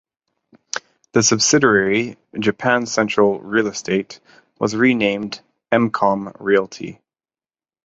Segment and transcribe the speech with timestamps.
[1.11, 4.19] The subsidiary Japan Central Real Estate
[4.57, 6.99] was renamed Emcom Realty.